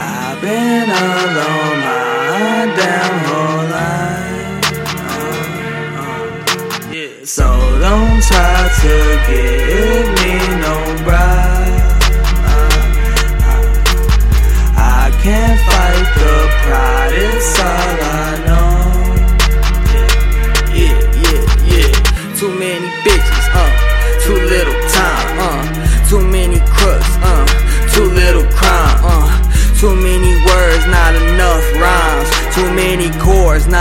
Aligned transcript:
I've 0.00 0.38
been 0.42 0.88
alone 0.90 1.78
my 1.86 2.56
damn 2.78 3.16
whole 3.26 3.64
life. 3.78 4.68
Yeah, 6.92 7.24
so 7.24 7.46
don't 7.80 8.18
try 8.22 8.68
to 8.82 8.94
give 9.28 10.06
me 10.18 10.23
many 22.64 22.88
bitches, 23.04 23.46
uh. 23.52 23.72
Too 24.24 24.38
little 24.54 24.78
time, 24.96 25.38
uh. 25.48 26.08
Too 26.08 26.20
many 26.20 26.53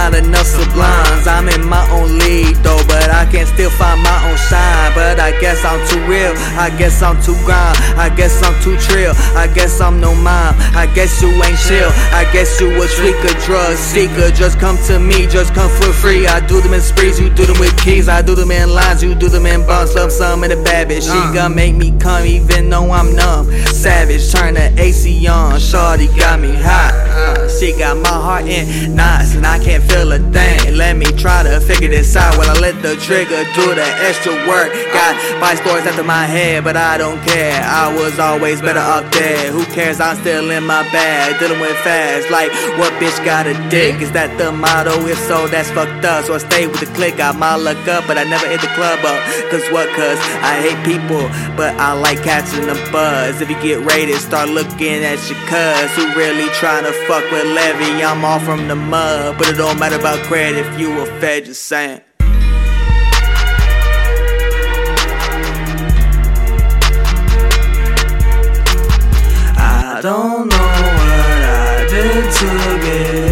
not 0.03 0.15
enough 0.15 0.47
sublimes. 0.47 1.27
I'm 1.27 1.47
in 1.47 1.63
my 1.63 1.83
own 1.91 2.19
league 2.19 2.57
though, 2.57 2.83
but 2.87 3.07
I 3.09 3.25
can 3.31 3.45
still 3.47 3.69
find 3.69 4.01
my 4.03 4.19
own 4.27 4.37
shine. 4.49 4.91
But 4.93 5.19
I 5.19 5.31
guess 5.39 5.63
I'm 5.63 5.79
too 5.87 6.01
real. 6.11 6.33
I 6.59 6.69
guess 6.77 7.01
I'm 7.01 7.15
too 7.23 7.37
grind. 7.45 7.77
I 7.95 8.09
guess 8.13 8.43
I'm 8.43 8.55
too 8.61 8.75
trill. 8.77 9.13
I 9.35 9.47
guess 9.47 9.79
I'm 9.79 10.01
no 10.01 10.13
mime. 10.13 10.55
I 10.75 10.91
guess 10.93 11.21
you 11.21 11.29
ain't 11.29 11.59
chill. 11.67 11.91
I 12.11 12.27
guess 12.33 12.59
you 12.59 12.67
a 12.75 12.85
tweaker, 12.97 13.33
drug 13.45 13.77
seeker. 13.77 14.29
Just 14.31 14.59
come 14.59 14.77
to 14.87 14.99
me, 14.99 15.25
just 15.27 15.53
come 15.53 15.71
for 15.79 15.93
free. 15.93 16.27
I 16.27 16.45
do 16.45 16.59
them 16.59 16.73
in 16.73 16.81
sprees, 16.81 17.17
you 17.19 17.29
do 17.29 17.45
them 17.45 17.59
with 17.59 17.75
keys. 17.81 18.09
I 18.09 18.21
do 18.21 18.35
them 18.35 18.51
in 18.51 18.73
lines, 18.73 19.01
you 19.01 19.15
do 19.15 19.29
them 19.29 19.45
in 19.45 19.65
bumps. 19.65 19.95
Love 19.95 20.11
some 20.11 20.43
in 20.43 20.49
the 20.49 20.61
bad 20.63 20.89
bitch. 20.89 21.07
She 21.07 21.19
gonna 21.33 21.55
make 21.55 21.75
me 21.75 21.97
come 21.99 22.25
even 22.25 22.69
though 22.69 22.91
I'm 22.91 23.15
numb. 23.15 23.45
Savage, 23.67 24.31
turn 24.33 24.55
the 24.55 24.67
AC 24.77 25.27
on. 25.27 25.59
Shorty 25.59 26.07
got 26.19 26.41
me 26.41 26.51
hot. 26.55 26.91
Uh, 27.13 27.47
she 27.47 27.71
got 27.77 27.95
my 27.97 28.09
heart 28.09 28.45
in 28.45 28.95
knots 28.95 29.35
and 29.35 29.45
I 29.45 29.63
can't 29.63 29.83
feel 29.93 30.11
a 30.11 30.19
thing. 30.33 30.75
Let 30.75 30.97
me 30.97 31.05
try 31.05 31.43
to 31.43 31.59
figure 31.59 31.89
this 31.89 32.15
out 32.15 32.35
while 32.37 32.49
I 32.49 32.57
let 32.59 32.81
the 32.81 32.95
trigger 32.97 33.41
do 33.53 33.65
the 33.77 33.87
extra 34.01 34.33
work. 34.49 34.73
Got 34.91 35.13
five 35.39 35.57
stories 35.61 35.85
after 35.85 36.03
my 36.03 36.25
head, 36.25 36.63
but 36.63 36.75
I 36.75 36.97
don't 36.97 37.21
care. 37.21 37.61
I 37.61 37.93
was 37.93 38.17
always 38.17 38.61
better 38.61 38.81
up 38.81 39.05
there. 39.13 39.51
Who 39.51 39.63
cares? 39.65 39.99
I'm 39.99 40.17
still 40.17 40.49
in 40.49 40.65
my 40.65 40.81
bag, 40.91 41.39
dealing 41.39 41.61
with 41.61 41.77
fast. 41.85 42.31
Like, 42.31 42.49
what 42.79 42.91
bitch 42.97 43.17
got 43.23 43.45
a 43.45 43.53
dick? 43.69 44.01
Is 44.01 44.11
that 44.13 44.35
the 44.37 44.51
motto? 44.51 45.05
If 45.05 45.19
so, 45.29 45.47
that's 45.47 45.69
fucked 45.71 46.05
up. 46.05 46.25
So 46.25 46.33
I 46.33 46.39
stay 46.39 46.65
with 46.65 46.79
the 46.79 46.89
click. 46.97 47.19
I 47.19 47.31
might 47.31 47.57
look 47.57 47.87
up, 47.87 48.07
but 48.07 48.17
I 48.17 48.23
never 48.23 48.47
hit 48.47 48.61
the 48.61 48.73
club 48.73 48.99
up. 49.05 49.21
Cause 49.51 49.65
what? 49.69 49.87
Cause 49.93 50.17
I 50.41 50.57
hate 50.65 50.81
people, 50.81 51.29
but 51.55 51.77
I 51.77 51.93
like 51.93 52.23
catching 52.23 52.65
the 52.65 52.77
buzz. 52.91 53.41
If 53.41 53.49
you 53.49 53.59
get 53.61 53.85
rated, 53.85 54.17
start 54.17 54.49
looking 54.49 55.05
at 55.05 55.21
your 55.29 55.37
cuz 55.45 55.89
who 55.93 56.09
really 56.17 56.49
trying 56.57 56.85
to 56.89 56.93
fuck 57.05 57.25
with 57.29 57.45
Levee. 57.45 58.01
I'm 58.01 58.25
all 58.25 58.39
from 58.39 58.67
the 58.67 58.75
mud, 58.75 59.37
but 59.37 59.49
it 59.49 59.57
don't 59.57 59.77
matter 59.83 59.99
about 59.99 60.19
credit 60.27 60.65
if 60.65 60.79
you 60.79 60.97
a 61.01 61.05
fed, 61.19 61.43
just 61.43 61.63
saying. 61.63 61.99
I 69.57 69.99
don't 70.01 70.47
know 70.47 70.69
what 70.97 71.43
I 71.43 71.85
did 71.89 72.31
to 72.39 72.49
get 72.85 73.22